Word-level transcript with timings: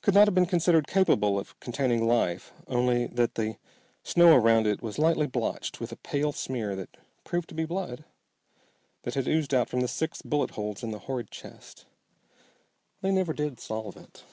Could 0.00 0.14
not 0.14 0.26
have 0.28 0.34
been 0.34 0.46
considered 0.46 0.86
capable 0.86 1.38
of 1.38 1.60
containing 1.60 2.06
life 2.08 2.54
only 2.68 3.06
that 3.08 3.34
the 3.34 3.58
snow 4.02 4.34
around 4.34 4.66
it 4.66 4.80
was 4.80 4.98
lightly 4.98 5.26
blotched 5.26 5.78
with 5.78 5.92
a 5.92 5.96
pale 5.96 6.32
smear 6.32 6.74
that 6.74 6.96
proved 7.22 7.50
to 7.50 7.54
be 7.54 7.66
blood, 7.66 8.06
that 9.02 9.12
had 9.12 9.28
oozed 9.28 9.52
out 9.52 9.68
from 9.68 9.80
the 9.80 9.88
six 9.88 10.22
bullet 10.22 10.52
holes 10.52 10.82
in 10.82 10.90
the 10.90 11.00
horrid 11.00 11.30
chest. 11.30 11.84
They 13.02 13.10
never 13.10 13.34
did 13.34 13.60
solve 13.60 13.98
it. 13.98 14.24